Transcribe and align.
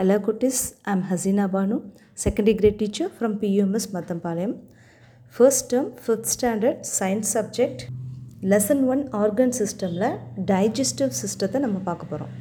Hello 0.00 0.16
குட்டிஸ் 0.18 0.60
I'm 0.82 1.02
Haseena 1.08 1.44
Banu 1.52 1.76
second 2.18 2.50
grade 2.54 2.76
teacher 2.76 3.10
from 3.16 3.34
PUMS 3.40 3.86
Mathampalayam 3.92 4.54
first 5.34 5.66
term 5.72 5.90
fifth 5.96 6.30
standard 6.30 6.80
science 6.90 7.30
subject 7.34 7.82
lesson 8.42 8.80
one 8.86 9.02
organ 9.12 9.52
சிஸ்டமில் 9.58 10.06
digestive 10.44 11.12
சிஸ்டத்தை 11.20 11.60
நம்ம 11.60 11.80
பார்க்க 11.84 12.10
போகிறோம் 12.12 12.32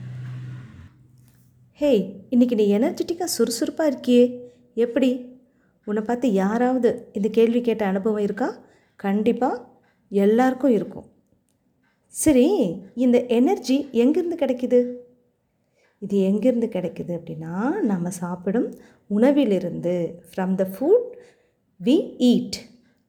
hey 1.79 2.01
இன்றைக்கி 2.29 2.55
நீ 2.55 2.67
எனர்ஜெட்டிக்காக 2.77 3.29
சுறுசுறுப்பாக 3.35 3.91
இருக்கியே 3.91 4.23
எப்படி 4.77 5.11
உன்னை 5.87 6.03
பார்த்து 6.03 6.33
யாராவது 6.33 7.09
இந்த 7.13 7.29
கேள்வி 7.29 7.61
கேட்ட 7.61 7.85
அனுபவம் 7.85 8.21
இருக்கா 8.21 8.49
கண்டிப்பாக 8.99 9.61
எல்லாருக்கும் 10.11 10.71
இருக்கும் 10.71 11.07
சரி 12.13 12.47
இந்த 12.95 13.19
எனர்ஜி 13.33 13.79
எங்கேருந்து 13.93 14.41
கிடைக்கிது 14.41 15.08
இது 15.99 16.17
எங்கேருந்து 16.31 16.67
கிடைக்குது 16.75 17.13
அப்படின்னா 17.19 17.79
நம்ம 17.81 18.09
சாப்பிடும் 18.09 18.73
உணவிலிருந்து. 19.09 19.95
From 20.29 20.55
the 20.55 20.65
food 20.75 21.07
we 21.85 21.95
eat 22.31 22.57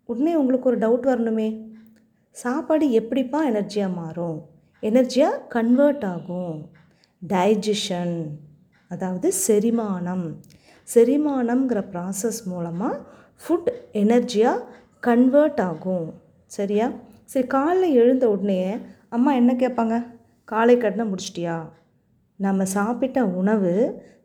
உடனே 0.04 0.34
உங்களுக்கு 0.34 0.68
ஒரு 0.68 0.78
டவுட் 0.78 1.08
வரணுமே. 1.12 1.48
சாப்பாடு 2.30 2.90
எப்படிப்பா 2.90 3.48
எனர்ஜியாக 3.48 3.92
மாறும்? 3.92 4.38
எனர்ஜியாக 4.82 5.40
கன்வெர்ட் 5.48 6.04
ஆகும். 6.04 6.70
டைஜஷன் 7.28 8.16
அதாவது 8.88 9.32
செரிமானம். 9.46 10.26
செரிமானம்ங்கிற 10.94 11.80
ப்ராசஸ் 11.92 12.40
மூலமாக 12.44 13.02
ஃபுட் 13.42 13.70
எனர்ஜியாக 13.92 14.64
கன்வெர்ட் 15.00 15.60
ஆகும். 15.60 16.06
சரியா? 16.46 16.92
சரி 17.24 17.46
காலைல 17.46 17.92
எழுந்த 17.92 18.30
உடனே 18.30 18.76
அம்மா 19.08 19.32
என்ன 19.34 19.52
கேட்பாங்க? 19.52 19.96
காலை 20.44 20.76
கட்டின 20.76 21.06
முடிச்சிட்டியா? 21.10 21.56
நம்ம 22.44 22.64
சாப்பிட்ட 22.64 23.18
உணவு 23.40 23.72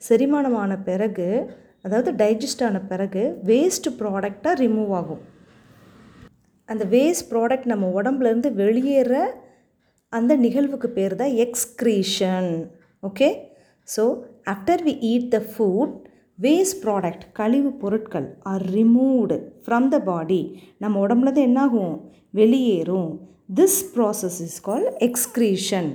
செரிமானமான 0.07 0.71
பிறகு 0.83 1.27
அதாவது 1.81 2.11
டைஜஸ்ட் 2.21 2.63
ஆன 2.63 2.77
பிறகு 2.91 3.23
வேஸ்ட் 3.49 3.87
ப்ராடக்டாக 3.99 4.53
ரிமூவ் 4.61 4.91
ஆகும். 4.99 5.23
அந்த 6.69 6.83
வேஸ்ட் 6.93 7.27
ப்ராடக்ட் 7.31 7.67
நம்ம 7.71 7.89
உடம்புலேருந்து 8.01 8.53
வெளியேற 8.53 9.13
அந்த 10.13 10.35
நிகழ்வுக்கு 10.35 10.89
பேர் 10.89 11.15
தான் 11.15 11.35
excretion 11.45 12.49
okay 13.03 13.29
so 13.87 14.03
after 14.53 14.83
we 14.87 14.95
eat 15.11 15.29
the 15.35 15.39
food 15.51 15.95
waste 16.39 16.79
product 16.85 17.25
கழிவு 17.33 17.71
பொருட்கள் 17.83 18.27
are 18.51 18.65
removed 18.77 19.37
from 19.65 19.87
the 19.87 19.99
body 20.09 20.41
நம்ம 20.77 21.07
உடம்புலேருந்து 21.07 21.47
என்னாகும்? 21.49 21.95
வெளியேறும். 22.33 23.11
This 23.55 23.79
process 23.95 24.41
is 24.47 24.59
call 24.61 24.87
excretion 25.09 25.91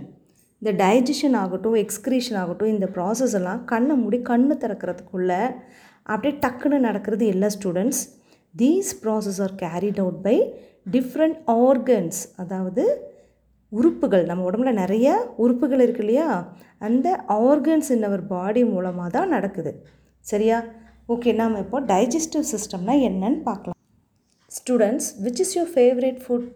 இந்த 0.62 0.72
டைஜஷன் 0.84 1.36
ஆகட்டும் 1.42 1.74
எக்ஸ்க்ரீஷன் 1.74 2.38
ஆகட்டும் 2.42 2.72
இந்த 2.74 2.86
ப்ராசஸ் 2.96 3.34
எல்லாம் 3.34 3.64
கண்ணை 3.64 3.94
மூடி 3.96 4.18
கண்ணு 4.18 4.54
திறக்கிறதுக்குள்ளே 4.64 5.42
அப்படியே 6.02 6.34
டக்குன்னு 6.38 6.78
நடக்கிறது 6.78 7.26
எல்லா 7.26 7.46
students 7.46 8.02
these 8.54 8.90
process 9.02 9.40
are 9.42 9.54
carried 9.62 9.98
out 9.98 10.20
by 10.22 10.36
different 10.90 11.38
organs 11.46 12.20
அதாவது 12.36 12.84
உறுப்புகள் 13.72 14.24
நம்ம 14.26 14.44
உடம்புல 14.50 14.72
நிறைய 14.72 15.08
உறுப்புகள் 15.36 15.80
இருக்கு 15.80 16.02
இல்லையா? 16.02 16.28
அந்த 16.78 17.08
ஆர்கன்ஸ் 17.28 17.90
இன் 17.90 18.04
அவர் 18.04 18.26
பாடி 18.26 18.64
மூலமாக 18.64 19.10
தான் 19.10 19.28
நடக்குது. 19.28 19.72
சரியா? 20.24 20.58
ஓகே 21.08 21.34
நாம் 21.34 21.56
இப்போ 21.56 21.80
டைஜஸ்டிவ் 21.80 22.46
சிஸ்டம்னா 22.52 22.94
என்னன்னு 23.08 23.40
பார்க்கலாம். 23.42 23.78
Students 24.52 25.08
which 25.24 25.40
is 25.40 25.54
your 25.58 25.72
favourite 25.74 26.20
food 26.24 26.48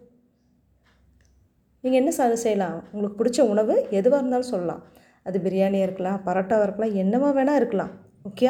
நீங்கள் 1.85 2.01
என்ன 2.01 2.11
சார் 2.17 2.31
செய்யலாம்? 2.43 2.77
உங்களுக்கு 2.91 3.17
பிடிச்ச 3.19 3.39
உணவு 3.53 3.73
எதுவாக 3.97 4.19
இருந்தாலும் 4.21 4.51
சொல்லலாம். 4.53 4.81
அது 5.27 5.37
பிரியாணியாக 5.45 5.87
இருக்கலாம் 5.87 6.19
பரோட்டாவாக 6.27 6.65
இருக்கலாம் 6.67 6.95
என்னவா 7.01 7.29
வேணால் 7.37 7.59
இருக்கலாம். 7.61 7.91
ஓகே 8.29 8.47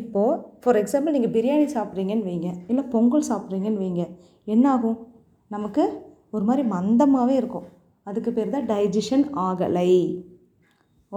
இப்போது 0.00 0.38
ஃபார் 0.62 0.78
எக்ஸாம்பிள் 0.80 1.14
நீங்கள் 1.16 1.34
பிரியாணி 1.36 1.66
சாப்பிட்றீங்கன்னு 1.76 2.28
வைங்க. 2.28 2.50
இல்லை 2.70 2.84
பொங்கல் 2.94 3.28
சாப்பிட்றீங்கன்னு 3.30 3.82
வைங்க. 3.84 4.04
என்ன 4.54 4.64
ஆகும்? 4.74 4.98
நமக்கு 5.54 5.84
ஒரு 6.34 6.44
மாதிரி 6.48 6.62
மந்தமாகவே 6.74 7.34
இருக்கும். 7.40 7.66
அதுக்கு 8.10 8.30
பேர் 8.36 8.54
தான் 8.56 8.68
டைஜஷன் 8.72 9.24
ஆகலை. 9.46 9.90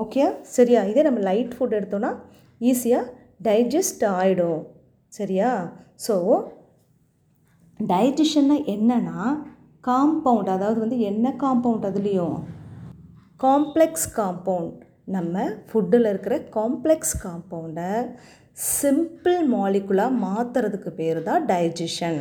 ஓகே 0.04 0.24
சரியா? 0.58 0.82
இதே 0.92 1.04
நம்ம 1.08 1.22
லைட் 1.30 1.54
ஃபுட் 1.56 1.78
எடுத்தோன்னா 1.80 2.12
ஈஸியாக 2.70 3.12
டைஜஸ்ட் 3.48 4.06
ஆகிடும் 4.18 4.62
சரியா? 5.18 5.50
ஸோ 6.08 6.16
டைஜஷன்னா 7.80 8.58
என்னென்னா 8.74 9.20
காம்பவுண்ட் 9.88 10.50
அதாவது 10.50 10.80
வந்து 10.80 11.00
என்ன 11.00 11.36
காம்பவுண்ட் 11.44 11.88
அதுலேயும்? 11.90 12.38
காம்ப்ளெக்ஸ் 13.40 14.08
காம்பவுண்ட் 14.20 14.82
நம்ம 15.06 15.44
ஃபுட்டில் 15.70 16.08
இருக்கிற 16.10 16.36
காம்ப்ளெக்ஸ் 16.58 17.16
காம்பவுண்டை 17.24 17.90
சிம்பிள் 18.74 19.40
மாலிகுலாக 19.54 20.20
மாற்றுறதுக்கு 20.26 20.90
பேர் 20.90 21.20
தான் 21.24 21.46
டைஜஷன் 21.46 22.20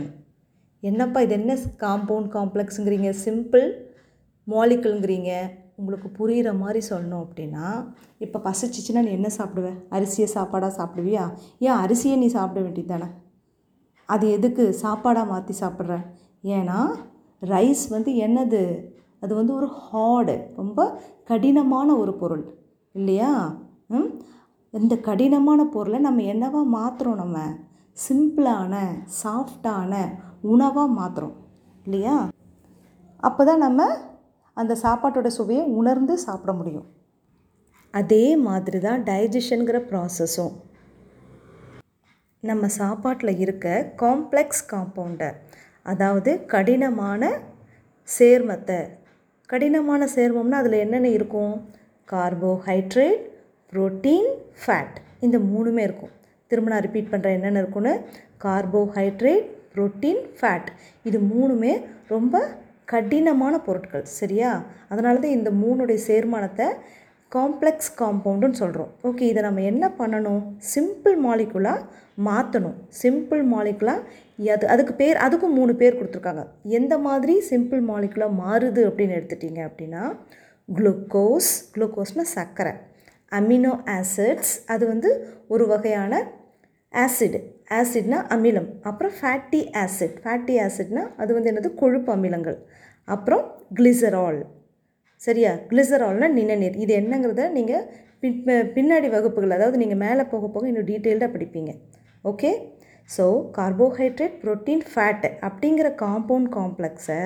என்னப்பா 0.83 1.21
இது 1.21 1.35
என்ன 1.35 1.53
காம்பவுண்ட் 1.85 2.31
காம்ப்ளெக்ஸுங்கிறீங்க 2.33 3.11
சிம்பிள் 3.25 3.67
மாலிகுலுங்கிறீங்க 4.47 5.31
உங்களுக்கு 5.77 6.09
புரிகிற 6.09 6.49
மாதிரி 6.55 6.81
சொல்லணும் 6.91 7.23
அப்படின்னா 7.25 7.67
இப்போ 8.19 8.39
பசிச்சிச்சுன்னா 8.39 9.03
நீ 9.03 9.11
என்ன 9.11 9.31
சாப்பிடுவ? 9.39 9.69
அரிசியை 9.91 10.29
சாப்பாடாக 10.35 10.73
சாப்பிடுவியா? 10.79 11.25
ஏன் 11.59 11.81
அரிசியை 11.85 12.17
நீ 12.17 12.27
சாப்பிட 12.27 12.61
வேண்டியது 12.61 12.93
தானே? 12.93 13.09
அது 14.09 14.27
எதுக்கு? 14.29 14.65
சாப்பாடாக 14.83 15.27
மாற்றி 15.27 15.55
சாப்பிட்ற? 15.61 15.97
ஏன்னா 16.45 16.79
ரைஸ் 17.45 17.85
வந்து 17.89 18.13
என்னது? 18.13 18.63
அது 19.21 19.35
வந்து 19.35 19.55
ஒரு 19.55 19.69
ஹார்டு 19.83 20.35
ரொம்ப 20.57 21.01
கடினமான 21.25 21.97
ஒரு 21.97 22.15
பொருள் 22.15 22.45
இல்லையா? 22.93 23.33
ம்? 23.89 24.11
இந்த 24.71 24.97
கடினமான 24.99 25.65
பொருளை 25.65 25.99
நம்ம 25.99 26.23
என்னவா 26.23 26.63
மாற்றுறோம் 26.77 27.15
நம்ம? 27.15 27.39
சிம்பிளான 27.97 28.75
சாஃப்டான 29.23 29.93
உணவாக 30.41 30.95
மாற்றுறோம் 31.01 31.37
இல்லையா? 31.85 32.29
அப்போ 33.17 33.45
தான் 33.45 33.59
நம்ம 33.59 33.83
அந்த 34.57 34.77
சாப்பாட்டோட 34.83 35.27
சுவையை 35.27 35.65
உணர்ந்து 35.65 36.19
சாப்பிட 36.19 36.53
முடியும். 36.53 36.87
அதே 37.91 38.37
மாதிரி 38.37 38.79
தான் 38.79 39.03
டைஜஷனுங்கிற 39.03 39.79
ப்ராசஸும் 39.91 40.55
நம்ம 42.41 42.67
சாப்பாட்டில் 42.67 43.39
இருக்க 43.39 43.95
காம்ப்ளெக்ஸ் 43.97 44.65
காம்பவுண்டை 44.73 45.29
அதாவது 45.87 46.31
கடினமான 46.55 47.23
சேர்மத்தை. 48.09 48.81
கடினமான 49.51 50.09
சேர்மம்னா 50.17 50.59
அதில் 50.63 50.83
என்னென்ன 50.85 51.09
இருக்கும்? 51.19 51.55
கார்போஹைட்ரேட் 52.09 53.23
புரோட்டீன் 53.73 54.29
ஃபேட் 54.63 54.97
இந்த 55.27 55.37
மூணுமே 55.51 55.83
இருக்கும். 55.89 56.13
திரும்ப 56.51 56.71
நான் 56.73 56.85
ரிப்பீட் 56.87 57.13
பண்ணுறேன் 57.13 57.37
என்னென்ன 57.39 57.63
இருக்குன்னு 57.63 57.93
கார்போஹைட்ரேட் 58.45 59.47
புரோட்டீன் 59.75 60.23
ஃபேட் 60.39 60.69
இது 61.09 61.19
மூணுமே 61.33 61.73
ரொம்ப 62.15 62.35
கடினமான 62.93 63.55
பொருட்கள் 63.67 64.05
சரியா? 64.21 64.51
அதனால 64.89 65.21
தான் 65.23 65.37
இந்த 65.39 65.51
மூணுடைய 65.63 65.99
சேர்மானத்தை 66.11 66.67
காம்ப்ளெக்ஸ் 67.33 67.91
காம்பவுண்டுன்னு 68.01 68.59
சொல்கிறோம் 68.61 68.91
ஓகே 69.09 69.25
இதை 69.31 69.41
நம்ம 69.43 69.63
என்ன 69.71 69.85
பண்ணணும்? 69.99 70.43
சிம்பிள் 70.75 71.17
மாலிகுலாக 71.27 71.87
மாற்றணும் 72.27 72.77
சிம்பிள் 73.03 73.43
மாலிகுலாக 73.53 74.51
அது 74.55 74.65
அதுக்கு 74.75 74.95
பேர் 74.95 75.19
அதுக்கும் 75.27 75.57
மூணு 75.59 75.73
பேர் 75.81 75.99
கொடுத்துருக்காங்க. 75.99 76.45
எந்த 76.79 76.95
மாதிரி 76.99 77.35
சிம்பிள் 77.51 77.83
மாலிகுலாக 77.91 78.39
மாறுது 78.43 78.83
அப்படின்னு 78.89 79.17
எடுத்துட்டிங்க 79.19 79.61
அப்படின்னா 79.69 80.03
குளுக்கோஸ் 80.69 81.53
குளுக்கோஸ்னால் 81.75 82.33
சர்க்கரை. 82.37 82.75
அமினோ 83.33 83.75
ஆசிட்ஸ் 83.99 84.55
அது 84.67 84.85
வந்து 84.93 85.11
ஒரு 85.49 85.67
வகையான 85.67 86.23
ஆசிட் 86.93 87.39
ஆசிட்னா 87.79 88.19
அமிலம். 88.35 88.69
அப்புறம் 88.83 89.15
ஃபேட்டி 89.21 89.61
ஆசிட் 89.83 90.17
ஃபேட்டி 90.25 90.57
ஆசிட்னா 90.67 91.05
அது 91.17 91.31
வந்து 91.35 91.51
என்னது? 91.53 91.71
கொழுப்பு 91.75 92.11
அமிலங்கள். 92.17 92.59
அப்புறம் 93.09 93.45
கிளிசரால் 93.75 94.41
சரியா? 95.21 95.53
கிளிசரால்னா 95.71 96.29
நிணநீர் 96.39 96.77
இது 96.77 96.93
என்னங்கிறத 97.01 97.45
நீங்கள் 97.51 97.85
பின் 98.23 98.39
பின்னாடி 98.77 99.09
வகுப்புகள் 99.09 99.57
அதாவது 99.57 99.81
நீங்கள் 99.83 100.03
மேலே 100.05 100.23
போக 100.25 100.47
போக 100.47 100.65
இன்னும் 100.69 100.91
டீட்டெயில்டாக 100.91 101.35
படிப்பீங்க. 101.35 101.73
Okay? 102.25 102.51
So 103.11 103.25
carbohydrate 103.59 104.37
protein 104.43 104.85
fat 104.93 105.29
அப்படிங்கிற 105.41 105.89
compound 106.05 106.51
காம்ப்ளெக்ஸை 106.59 107.21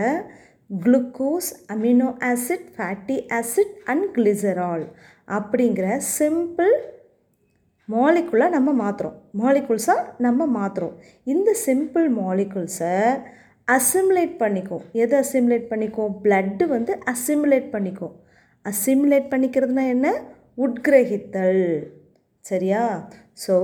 glucose 0.71 1.51
amino 1.69 2.09
acid 2.31 2.67
fatty 2.77 3.17
acid 3.31 3.75
and 3.85 4.07
glycerol 4.17 4.85
அப்படிங்கிற 5.29 5.87
சிம்பிள் 6.17 6.75
மாலிகுலாக 7.89 8.55
நம்ம 8.57 8.71
மாற்றுறோம் 8.83 9.17
மாலிகுல்ஸாக 9.39 10.03
நம்ம 10.19 10.47
மாற்றுறோம் 10.57 10.97
இந்த 11.27 11.51
சிம்பிள் 11.67 12.09
மாலிகுல்ஸை 12.13 12.95
அசிமுலேட் 13.77 14.35
பண்ணிக்கும் 14.43 14.85
எது 15.03 15.15
அசிமுலேட் 15.23 15.69
பண்ணிக்கும் 15.73 16.13
பிளட்டு 16.25 16.65
வந்து 16.75 16.93
அசிமுலேட் 17.13 17.69
பண்ணிக்கும் 17.75 18.15
அசிமுலேட் 18.65 19.31
பண்ணிக்கிறதுனா 19.33 19.85
என்ன? 19.95 20.07
உட்கிரகித்தல். 20.65 21.65
சரியா? 22.45 22.83
ஸோ 23.45 23.57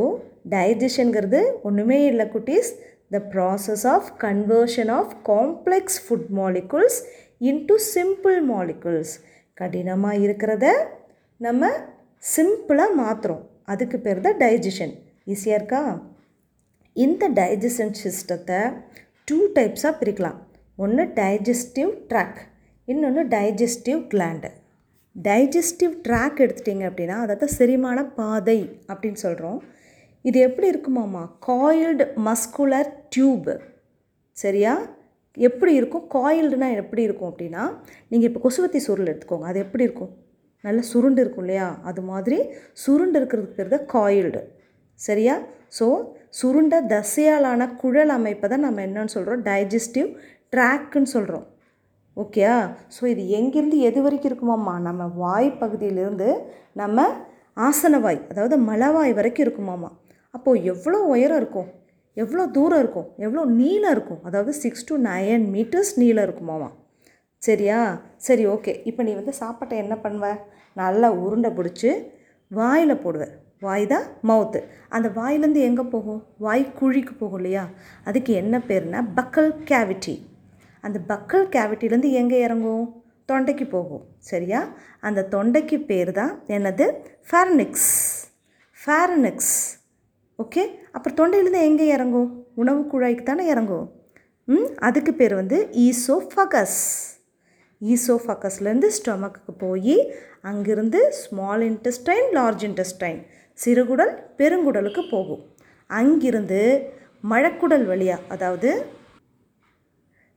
டைஜஷனுங்கிறது 0.55 1.41
ஒன்றுமே 1.69 1.99
இல்லை 2.11 2.27
குட்டீஸ். 2.35 2.71
The 3.15 3.19
process 3.33 3.85
of 3.95 4.09
conversion 4.25 4.91
of 4.99 5.15
complex 5.31 5.99
food 6.05 6.29
molecules 6.41 6.99
into 7.51 7.77
simple 7.95 8.39
molecules 8.53 9.15
கடினமாக 9.61 10.23
இருக்கிறத 10.27 10.67
நம்ம 11.41 11.65
சிம்பிளாக 12.23 12.99
மாற்றுறோம் 13.03 13.45
அதுக்கு 13.73 13.97
பேர் 14.05 14.27
தான் 14.27 14.39
டைஜஷன் 14.43 14.95
ஈஸியாக 15.33 15.59
இருக்கா? 15.59 15.83
இந்த 16.97 17.25
டைஜஷன் 17.39 17.95
சிஸ்டத்தை 18.03 18.61
டூ 19.29 19.37
டைப்ஸாக 19.57 19.93
பிரிக்கலாம். 20.01 20.39
ஒன்று 20.77 21.03
டைஜஸ்டிவ் 21.19 21.93
ட்ராக் 22.11 22.41
இன்னொன்று 22.89 23.23
டைஜஸ்டிவ் 23.35 24.01
கிளாண்டு 24.13 24.49
டைஜஸ்டிவ் 25.17 25.93
ட்ராக் 26.07 26.41
எடுத்துட்டிங்க 26.45 26.85
அப்படின்னா 26.91 27.17
அதாவது 27.25 27.47
செரிமான 27.49 27.99
பாதை 28.19 28.59
அப்படின்னு 28.91 29.21
சொல்கிறோம் 29.27 29.61
இது 30.25 30.39
எப்படி 30.39 30.67
இருக்குமாம்மா? 30.73 31.23
காயில்டு 31.49 32.07
மஸ்குலர் 32.27 32.91
டியூப் 33.09 33.51
சரியா? 34.33 34.75
எப்படி 35.37 35.75
இருக்கும்? 35.75 36.05
காயில்டுனா 36.17 36.69
எப்படி 36.83 37.03
இருக்கும் 37.03 37.31
அப்படின்னா 37.31 37.63
நீங்கள் 38.09 38.29
இப்போ 38.31 38.43
கொசுவத்தி 38.45 38.83
சுருள் 38.89 39.11
எடுத்துக்கோங்க. 39.13 39.49
அது 39.53 39.59
எப்படி 39.59 39.87
இருக்கும்? 39.89 40.13
நல்ல 40.61 40.83
சுருண்டு 40.91 41.23
இருக்கும் 41.25 41.45
இல்லையா? 41.47 41.69
அது 41.83 42.03
மாதிரி 42.11 42.41
சுருண்டு 42.85 43.19
இருக்கிறதுக்கு 43.21 43.59
பேர் 43.61 43.75
தான் 43.77 43.89
காயில்டு 43.97 44.43
சரியா? 45.01 45.35
ஸோ 45.79 45.87
சுருண்ட 46.39 46.75
தசையாலான 46.93 47.63
குழல் 47.81 48.13
அமைப்பை 48.19 48.49
தான் 48.49 48.65
நம்ம 48.67 48.83
என்னன்னு 48.89 49.15
சொல்கிறோம் 49.17 49.43
டைஜஸ்டிவ் 49.49 50.09
ட்ராக்குன்னு 50.55 51.11
சொல்கிறோம் 51.17 51.47
ஓகேயா 52.17 52.57
ஸோ 52.97 53.03
இது 53.13 53.23
எங்கேருந்து 53.39 53.79
எது 53.89 54.01
வரைக்கும் 54.03 54.31
இருக்குமாம்மா? 54.31 54.75
நம்ம 54.89 55.07
வாய் 55.23 55.49
பகுதியிலிருந்து 55.63 56.29
நம்ம 56.83 57.07
ஆசனவாய் 57.69 58.21
அதாவது 58.31 58.57
மலவாய் 58.69 59.13
வரைக்கும் 59.19 59.45
இருக்குமாம்மா? 59.47 59.91
அப்போது 60.35 60.63
எவ்வளோ 60.73 60.99
உயரம் 61.15 61.41
இருக்கும்? 61.43 61.69
எவ்வளோ 62.17 62.45
தூரம் 62.57 62.81
இருக்கும்? 62.85 63.09
எவ்வளோ 63.25 63.45
நீளம் 63.61 63.95
இருக்கும்? 63.97 64.21
அதாவது 64.29 64.53
சிக்ஸ் 64.63 64.87
டு 64.89 64.95
நைன் 65.11 65.45
மீட்டர்ஸ் 65.55 65.93
நீளம் 66.03 66.27
இருக்குமாம்மா? 66.29 66.71
சரியா? 67.43 67.79
சரி 68.27 68.45
ஓகே 68.47 68.75
இப்போ 68.91 69.03
நீ 69.03 69.15
வந்து 69.15 69.33
சாப்பாட்டை 69.43 69.77
என்ன 69.85 69.95
பண்ணுவ? 70.05 70.27
நல்லா 70.77 71.09
உருண்டை 71.25 71.51
பிடிச்சி 71.59 71.91
வாயில் 72.51 73.03
போடுவேன் 73.05 73.35
வாய் 73.65 73.87
தான் 73.87 74.07
மவுத்து. 74.29 74.61
அந்த 74.89 75.09
வாயிலேருந்து 75.17 75.63
எங்கே 75.69 75.85
போகும்? 75.95 76.21
வாய் 76.39 76.65
குழிக்கு 76.81 77.15
போகும் 77.19 77.39
இல்லையா? 77.39 77.65
அதுக்கு 78.05 78.33
என்ன 78.33 78.59
பேர்னா 78.69 79.01
பக்கல் 79.17 79.51
கேவிட்டி 79.71 80.15
அந்த 80.85 80.99
பக்கல் 81.09 81.47
கேவிட்டிலேருந்து 81.55 82.11
எங்கே 82.13 82.39
இறங்கும்? 82.41 82.85
தொண்டைக்கு 83.29 83.67
போகும். 83.69 84.05
சரியா? 84.31 84.61
அந்த 85.01 85.21
தொண்டைக்கு 85.31 85.77
பேர் 85.85 86.13
தான் 86.13 86.33
என்னது? 86.49 86.87
Pharynx 87.31 87.91
pharynx 88.79 89.55
okay? 90.39 90.63
அப்புறம் 90.93 91.19
தொண்டையிலேருந்து 91.21 91.67
எங்கே 91.71 91.87
இறங்கும்? 91.87 92.31
உணவு 92.55 92.81
குழாய்க்கு 92.93 93.23
தானே 93.23 93.45
இறங்கும். 93.47 93.87
ம்? 94.49 94.69
அதுக்கு 94.79 95.13
பேர் 95.15 95.35
வந்து 95.35 95.59
ஈசோஃபகஸ் 95.85 96.81
ஈசோஃபகஸ்லேருந்து 97.81 98.89
ஸ்டொமக்கு 98.97 99.53
போய் 99.59 99.97
அங்கிருந்து 100.43 101.01
ஸ்மால் 101.13 101.63
இன்டெஸ்டைன் 101.71 102.29
லார்ஜ் 102.33 102.65
இன்டெஸ்டைன் 102.65 103.21
சிறுகுடல் 103.59 104.13
பெருங்குடலுக்கு 104.39 105.03
போகும். 105.15 105.43
அங்கிருந்து 105.91 106.61
மழக்குடல் 107.33 107.87
வழியாக 107.91 108.27
அதாவது 108.35 108.71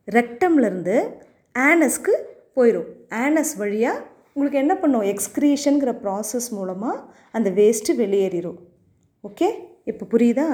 ரெக்டம்லேருந்து 0.08 0.98
ஆனஸ்க்கு 1.56 2.14
போயிடும் 2.58 2.90
ஆனஸ் 3.24 3.54
வழியாக 3.62 4.04
உங்களுக்கு 4.34 4.62
என்ன 4.64 4.74
பண்ணும்? 4.81 5.06
எக்ஸ்க்ரீஷனுங்கிற 5.12 5.92
ப்ராசஸ் 6.04 6.50
மூலமாக 6.58 7.04
அந்த 7.38 7.50
வேஸ்ட்டு 7.60 7.94
வெளியேறிடும் 8.02 8.60
ஓகே 9.24 9.48
இப்போ 9.92 10.04
புரியுதா? 10.14 10.48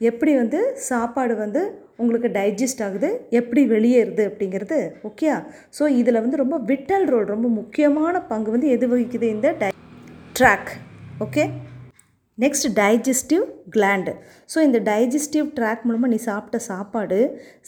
எப்படி 0.00 0.32
வந்து 0.40 0.60
சாப்பாடு 0.88 1.34
வந்து 1.42 1.60
உங்களுக்கு 2.02 2.28
டைஜஸ்ட் 2.38 2.82
ஆகுது? 2.86 3.08
எப்படி 3.38 3.62
வெளியேறுது 3.74 4.24
அப்படிங்கிறது. 4.30 4.78
ஓகே 5.08 5.28
ஸோ 5.76 5.84
இதில் 6.00 6.22
வந்து 6.24 6.42
ரொம்ப 6.42 6.56
விட்டல் 6.70 7.06
ரோல் 7.12 7.32
ரொம்ப 7.34 7.48
முக்கியமான 7.60 8.20
பங்கு 8.32 8.54
வந்து 8.54 8.68
எது 8.76 8.88
வகிக்குது 8.92 9.28
இந்த 9.36 9.50
tie 9.62 9.70
tract 10.40 10.72
okay 11.26 11.44
next 12.38 12.66
digestive 12.80 13.44
gland 13.74 14.12
so 14.52 14.58
இந்த 14.66 14.78
டைஜஸ்டிவ் 14.90 15.46
ட்ராக் 15.58 15.84
மூலமாக 15.88 16.10
நீ 16.14 16.18
சாப்பிட்ட 16.30 16.58
சாப்பாடு 16.70 17.18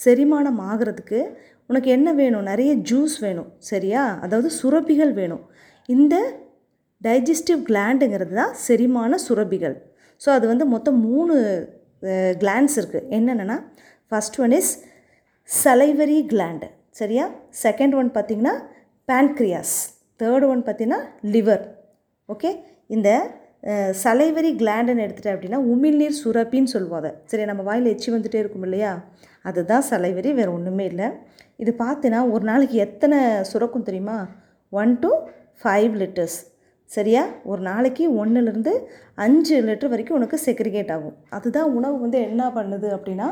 செரிமானம் 0.04 0.60
ஆகிறதுக்கு 0.70 1.20
உனக்கு 1.70 1.88
என்ன 1.94 2.08
வேணும்? 2.20 2.46
நிறைய 2.50 2.70
ஜூஸ் 2.90 3.14
வேணும் 3.24 3.48
சரியா? 3.70 4.02
அதாவது 4.24 4.48
சுரப்பிகள் 4.60 5.12
வேணும். 5.20 5.42
இந்த 5.88 6.14
டைஜஸ்டிவ் 7.06 7.60
கிளாண்டுங்கிறது 7.68 8.34
தான் 8.40 8.54
செரிமான 8.66 9.18
சுரப்பிகள். 9.26 9.76
ஸோ 10.20 10.28
அது 10.36 10.44
வந்து 10.52 10.64
மொத்தம் 10.74 10.98
மூணு 11.08 11.34
கிளாண்ட்ஸ் 12.42 12.76
இருக்குது 12.80 13.08
என்னென்னா 13.16 13.58
first 14.12 14.38
one 14.44 14.54
is 14.60 14.72
salivary 15.48 16.18
gland 16.32 16.68
சரியா? 17.00 17.24
செகண்ட் 17.64 17.94
ஒன் 18.00 18.08
பார்த்திங்கன்னா 18.16 18.54
பேன்க்ரியாஸ் 19.08 19.76
தேர்ட் 20.20 20.46
ஒன் 20.52 20.62
பார்த்திங்கன்னா 20.66 21.00
லிவர் 21.34 21.64
ஓகே 22.28 22.50
இந்த 22.96 23.08
சலைவரி 24.02 24.50
கிளாண்டுன்னு 24.60 25.04
எடுத்துகிட்டேன் 25.04 25.36
அப்படின்னா 25.36 25.60
உமிழ்நீர் 25.72 26.20
சுரப்பின்னு 26.22 26.72
சொல்லுவோம் 26.74 27.00
அதை. 27.00 27.10
சரி 27.30 27.44
நம்ம 27.50 27.62
வாயில் 27.68 27.92
எச்சி 27.94 28.08
வந்துகிட்டே 28.14 28.42
இருக்கும் 28.42 28.66
இல்லையா? 28.68 28.92
அதுதான் 29.48 29.84
சலைவரி 29.90 30.30
வேறு 30.38 30.50
ஒன்றுமே 30.58 30.84
இல்லை. 30.92 31.08
இது 31.62 31.72
பார்த்தீங்கன்னா 31.82 32.20
ஒரு 32.34 32.44
நாளைக்கு 32.50 32.76
எத்தனை 32.86 33.18
சுரக்கும் 33.50 33.88
தெரியுமா? 33.88 34.16
ஒன் 34.72 34.94
டு 35.02 35.10
ஃபைவ் 35.62 35.94
லிட்டர்ஸ் 36.02 36.38
சரியா? 36.90 37.22
ஒரு 37.50 37.62
நாளைக்கு 37.70 38.04
ஒன்றுலேருந்து 38.20 38.72
அஞ்சு 39.24 39.56
லிட்டர் 39.68 39.92
வரைக்கும் 39.92 40.18
உனக்கு 40.18 40.36
செக்ரிகேட் 40.46 40.92
ஆகும். 40.96 41.16
அதுதான் 41.36 41.72
உணவு 41.78 41.96
வந்து 42.04 42.18
என்ன 42.28 42.44
பண்ணுது 42.56 42.88
அப்படின்னா 42.96 43.26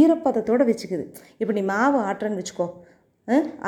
ஈரப்பதத்தோடு 0.00 0.64
வச்சுக்குது. 0.70 1.04
இப்போ 1.40 1.52
நீ 1.58 1.62
மாவு 1.72 1.98
ஆட்டுறன்னு 2.08 2.40
வச்சுக்கோ. 2.40 2.68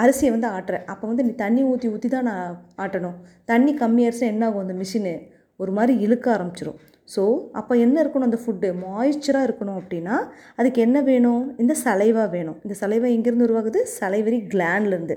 அரிசியை 0.03 0.31
வந்து 0.35 0.49
ஆட்டுற. 0.57 0.77
அப்போ 0.93 1.05
வந்து 1.11 1.25
நீ 1.29 1.33
தண்ணி 1.45 1.63
ஊற்றி 1.71 1.89
ஊற்றி 1.95 2.09
தான் 2.15 2.29
நான் 2.31 2.53
ஆட்டணும். 2.83 3.17
தண்ணி 3.51 3.73
கம்மியாயிருச்சுன்னா 3.83 4.33
என்ன 4.35 4.47
ஆகும் 4.49 4.65
அந்த 4.65 4.77
மிஷினு 4.83 5.15
ஒரு 5.63 5.73
மாதிரி 5.79 5.95
இழுக்க 6.07 6.27
ஆரம்பிச்சிடும் 6.37 6.79
ஸோ 7.09 7.23
அப்போ 7.53 7.73
என்ன 7.85 7.97
இருக்கணும் 8.03 8.29
அந்த 8.29 8.39
ஃபுட்டு 8.43 8.69
மாய்ச்சராக 8.83 9.47
இருக்கணும் 9.49 9.79
அப்படின்னா 9.81 10.17
அதுக்கு 10.59 10.81
என்ன 10.87 10.99
வேணும்? 11.09 11.43
இந்த 11.63 11.75
சலைவா 11.85 12.25
வேணும். 12.35 12.59
இந்த 12.65 12.75
சலைவா 12.83 13.09
எங்கேருந்து 13.17 13.47
உருவாகுது? 13.49 13.81
சலைவரி 13.99 14.39
கிளாண்ட்லேருந்து 14.53 15.17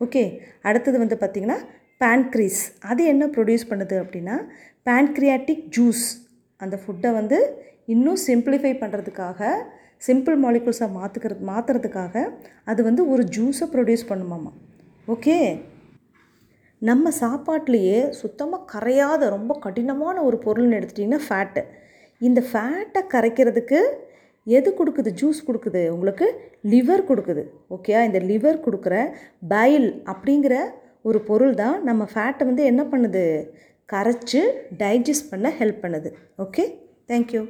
ஓகே 0.00 0.22
அடுத்தது 0.68 0.96
வந்து 0.98 1.16
பார்த்திங்கன்னா 1.20 1.58
பேன்க்ரீஸ் 2.00 2.60
அது 2.90 3.02
என்ன 3.04 3.24
ப்ரொடியூஸ் 3.34 3.68
பண்ணுது 3.70 3.96
அப்படின்னா 4.02 4.36
பேன்க்ரியாட்டிக் 4.86 5.64
ஜூஸ் 5.76 6.04
அந்த 6.60 6.76
ஃபுட்டை 6.82 7.10
வந்து 7.12 7.38
இன்னும் 7.86 8.20
சிம்பிளிஃபை 8.26 8.72
பண்ணுறதுக்காக 8.82 9.40
சிம்பிள் 10.02 10.36
மாலிகுல்ஸாக 10.44 10.96
மாற்றுக்கிறது 10.98 11.42
மாற்றுறதுக்காக 11.50 12.14
அது 12.64 12.80
வந்து 12.82 13.02
ஒரு 13.08 13.22
ஜூஸை 13.36 13.66
ப்ரொடியூஸ் 13.74 14.10
பண்ணுமாம்மா 14.10 14.52
ஓகே 15.08 15.36
நம்ம 16.88 17.10
சாப்பாட்லேயே 17.20 17.98
சுத்தமாக 18.20 18.68
கரையாத 18.72 19.28
ரொம்ப 19.28 19.52
கடினமான 19.64 20.16
ஒரு 20.22 20.38
பொருள்னு 20.44 20.78
எடுத்துட்டிங்கன்னா 20.78 21.20
ஃபேட்டு 21.26 21.62
இந்த 22.20 22.40
ஃபேட்டை 22.50 23.00
கரைக்கிறதுக்கு 23.14 23.78
எது 24.46 24.70
கொடுக்குது? 24.78 25.10
ஜூஸ் 25.20 25.40
கொடுக்குது. 25.46 25.82
உங்களுக்கு 25.94 26.26
லிவர் 26.72 27.02
கொடுக்குது. 27.10 27.42
ஓகே 27.76 27.94
இந்த 28.08 28.20
லிவர் 28.30 28.64
கொடுக்குற 28.66 28.96
பைல் 29.54 29.88
அப்படிங்கிற 30.12 30.56
ஒரு 31.02 31.20
பொருள் 31.30 31.54
தான் 31.54 31.76
நம்ம 31.82 32.02
ஃபேட்டை 32.14 32.44
வந்து 32.50 32.64
என்ன 32.70 32.82
பண்ணுது? 32.92 33.24
கரைச்சி 33.88 34.42
டைஜஸ்ட் 34.82 35.30
பண்ண 35.30 35.48
ஹெல்ப் 35.60 35.82
பண்ணுது. 35.84 36.10
Okay 36.44 36.64
thank you 37.08 37.44